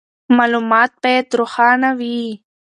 [0.37, 2.21] معلومات باید روښانه وي.